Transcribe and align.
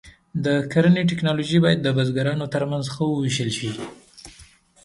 د 0.45 0.47
کرنې 0.71 1.03
ټکنالوژي 1.09 1.57
باید 1.65 1.79
د 1.83 1.87
بزګرانو 1.97 2.45
تر 2.53 2.63
منځ 2.71 2.85
ښه 2.93 3.03
وویشل 3.07 3.49
شي. 3.57 3.71